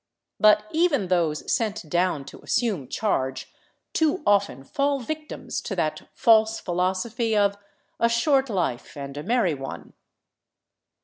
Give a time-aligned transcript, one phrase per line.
[0.39, 3.53] But even those sent down to assume charge
[3.93, 7.55] too often fall victims to that false philosophy of"
[7.99, 9.93] a short life and a merry one."